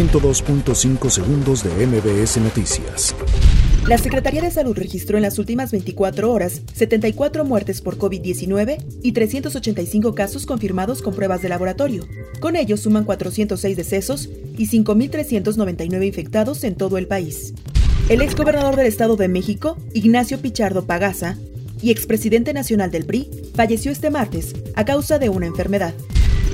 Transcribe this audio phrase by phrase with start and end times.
[0.00, 3.14] 102.5 segundos de MBS Noticias.
[3.86, 9.12] La Secretaría de Salud registró en las últimas 24 horas 74 muertes por COVID-19 y
[9.12, 12.06] 385 casos confirmados con pruebas de laboratorio.
[12.40, 17.52] Con ello suman 406 decesos y 5.399 infectados en todo el país.
[18.08, 21.36] El exgobernador del Estado de México, Ignacio Pichardo Pagaza,
[21.82, 25.94] y expresidente nacional del PRI, falleció este martes a causa de una enfermedad.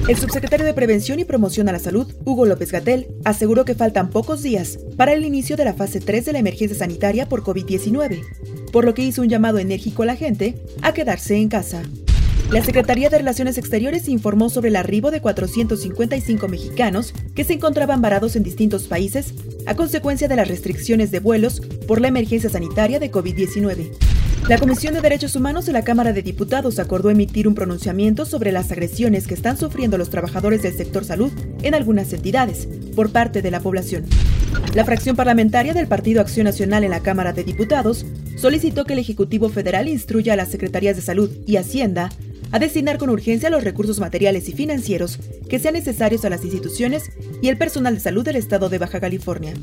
[0.08, 4.10] El subsecretario de Prevención y Promoción a la Salud, Hugo López Gatel, aseguró que faltan
[4.10, 8.22] pocos días para el inicio de la fase 3 de la emergencia sanitaria por COVID-19,
[8.70, 11.82] por lo que hizo un llamado enérgico a la gente a quedarse en casa.
[12.50, 18.00] La Secretaría de Relaciones Exteriores informó sobre el arribo de 455 mexicanos que se encontraban
[18.00, 19.34] varados en distintos países
[19.66, 24.15] a consecuencia de las restricciones de vuelos por la emergencia sanitaria de COVID-19.
[24.48, 28.52] La Comisión de Derechos Humanos de la Cámara de Diputados acordó emitir un pronunciamiento sobre
[28.52, 31.32] las agresiones que están sufriendo los trabajadores del sector salud
[31.62, 34.04] en algunas entidades por parte de la población.
[34.72, 38.06] La fracción parlamentaria del Partido Acción Nacional en la Cámara de Diputados
[38.36, 42.10] solicitó que el Ejecutivo Federal instruya a las Secretarías de Salud y Hacienda
[42.52, 47.10] a destinar con urgencia los recursos materiales y financieros que sean necesarios a las instituciones
[47.42, 49.54] y el personal de salud del estado de Baja California.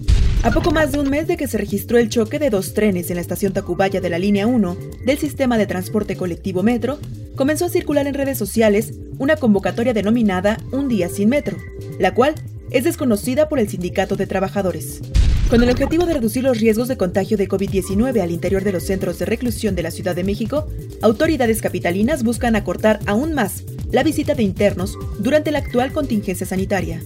[0.43, 3.09] A poco más de un mes de que se registró el choque de dos trenes
[3.09, 6.99] en la estación Tacubaya de la línea 1 del sistema de transporte colectivo Metro,
[7.35, 11.57] comenzó a circular en redes sociales una convocatoria denominada Un día sin metro,
[11.99, 12.35] la cual
[12.71, 15.01] es desconocida por el Sindicato de Trabajadores.
[15.49, 18.83] Con el objetivo de reducir los riesgos de contagio de COVID-19 al interior de los
[18.83, 20.67] centros de reclusión de la Ciudad de México,
[21.01, 27.01] autoridades capitalinas buscan acortar aún más la visita de internos durante la actual contingencia sanitaria.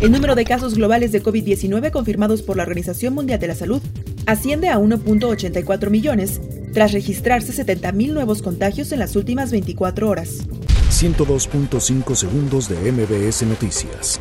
[0.00, 3.82] El número de casos globales de COVID-19 confirmados por la Organización Mundial de la Salud
[4.26, 6.40] asciende a 1.84 millones,
[6.72, 10.38] tras registrarse 70.000 nuevos contagios en las últimas 24 horas.
[10.90, 14.20] 102.5 segundos de MBS Noticias.